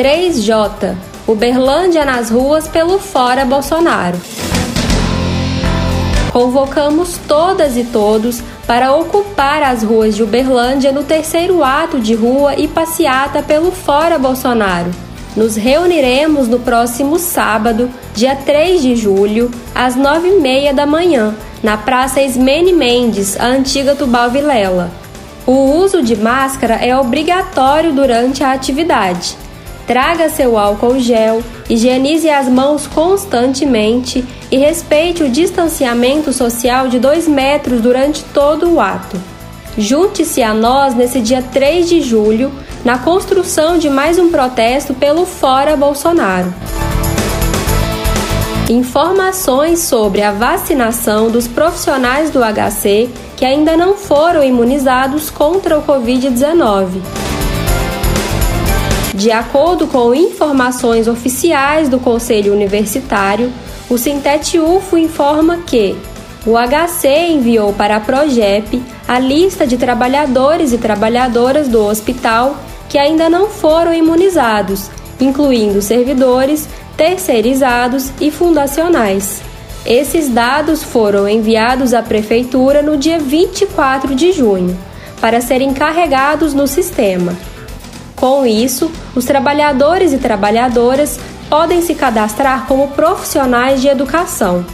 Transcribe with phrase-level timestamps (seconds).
[0.00, 0.96] 3J
[1.28, 4.18] Uberlândia nas ruas pelo Fora Bolsonaro.
[6.32, 12.54] Convocamos todas e todos para ocupar as ruas de Uberlândia no terceiro ato de rua
[12.56, 14.90] e passeata pelo Fora Bolsonaro.
[15.36, 22.22] Nos reuniremos no próximo sábado, dia 3 de julho, às 9h30 da manhã, na Praça
[22.22, 24.90] Ismene Mendes, a antiga Tubal Vilela.
[25.46, 29.36] O uso de máscara é obrigatório durante a atividade.
[29.90, 37.26] Traga seu álcool gel, higienize as mãos constantemente e respeite o distanciamento social de 2
[37.26, 39.20] metros durante todo o ato.
[39.76, 42.52] Junte-se a nós nesse dia 3 de julho
[42.84, 46.54] na construção de mais um protesto pelo Fora Bolsonaro.
[48.68, 55.82] Informações sobre a vacinação dos profissionais do HC que ainda não foram imunizados contra o
[55.82, 57.29] Covid-19.
[59.14, 63.52] De acordo com informações oficiais do Conselho Universitário,
[63.88, 65.96] o Sintete UFO informa que
[66.46, 72.56] o HC enviou para a Progep a lista de trabalhadores e trabalhadoras do hospital
[72.88, 74.88] que ainda não foram imunizados,
[75.20, 79.42] incluindo servidores, terceirizados e fundacionais.
[79.84, 84.78] Esses dados foram enviados à Prefeitura no dia 24 de junho,
[85.20, 87.36] para serem carregados no sistema.
[88.20, 91.18] Com isso, os trabalhadores e trabalhadoras
[91.48, 94.64] podem se cadastrar como profissionais de educação.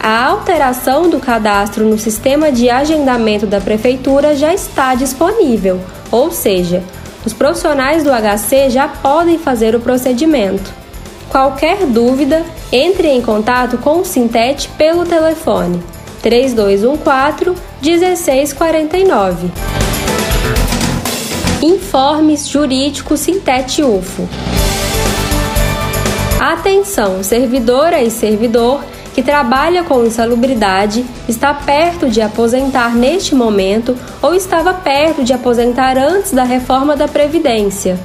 [0.00, 5.80] A alteração do cadastro no sistema de agendamento da Prefeitura já está disponível,
[6.10, 6.82] ou seja,
[7.24, 10.68] os profissionais do HC já podem fazer o procedimento.
[11.28, 15.80] Qualquer dúvida, entre em contato com o Sintete pelo telefone
[16.22, 19.75] 3214 1649.
[21.66, 24.28] Informes Jurídicos Sintete UFO.
[26.38, 34.32] Atenção, servidora e servidor que trabalha com insalubridade, está perto de aposentar neste momento ou
[34.32, 37.98] estava perto de aposentar antes da reforma da Previdência.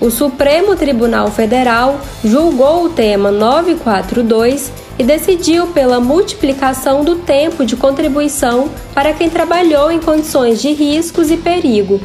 [0.00, 7.74] O Supremo Tribunal Federal julgou o tema 942 e decidiu pela multiplicação do tempo de
[7.74, 12.00] contribuição para quem trabalhou em condições de riscos e perigo,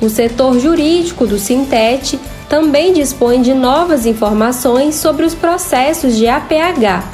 [0.00, 2.18] o setor jurídico do Sintete
[2.48, 7.04] também dispõe de novas informações sobre os processos de APH.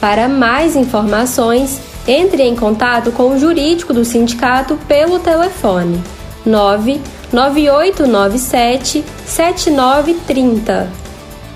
[0.00, 6.02] Para mais informações, entre em contato com o jurídico do sindicato pelo telefone
[6.44, 10.90] 99897 7930.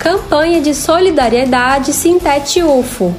[0.00, 3.14] Campanha de Solidariedade Sintete UFO.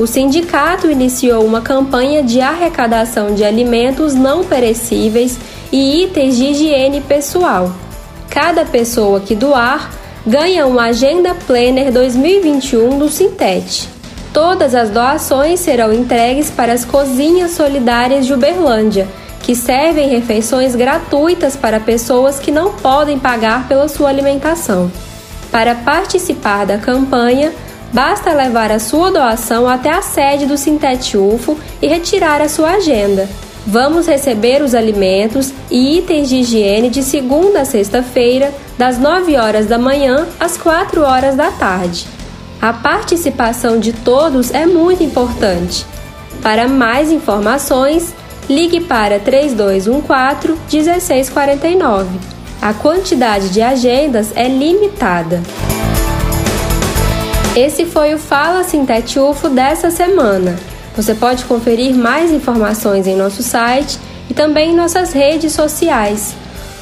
[0.00, 5.38] O sindicato iniciou uma campanha de arrecadação de alimentos não perecíveis
[5.72, 7.72] e itens de higiene pessoal.
[8.30, 9.90] Cada pessoa que doar
[10.26, 13.97] ganha uma Agenda Planner 2021 do Sintete.
[14.40, 19.08] Todas as doações serão entregues para as cozinhas solidárias de Uberlândia,
[19.42, 24.92] que servem refeições gratuitas para pessoas que não podem pagar pela sua alimentação.
[25.50, 27.52] Para participar da campanha,
[27.92, 32.74] basta levar a sua doação até a sede do Sintete UFO e retirar a sua
[32.74, 33.28] agenda.
[33.66, 39.66] Vamos receber os alimentos e itens de higiene de segunda a sexta-feira, das 9 horas
[39.66, 42.17] da manhã às 4 horas da tarde.
[42.60, 45.86] A participação de todos é muito importante.
[46.42, 48.12] Para mais informações,
[48.48, 52.18] ligue para 3214 1649.
[52.60, 55.40] A quantidade de agendas é limitada.
[57.54, 60.58] Esse foi o Fala Sintete UFO dessa semana.
[60.96, 66.34] Você pode conferir mais informações em nosso site e também em nossas redes sociais.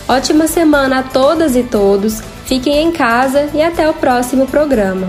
[0.09, 2.23] Ótima semana a todas e todos.
[2.47, 5.09] Fiquem em casa e até o próximo programa.